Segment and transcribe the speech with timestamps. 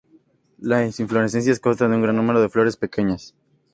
[0.57, 3.35] Las inflorescencias constan de un gran número de flores pequeñas.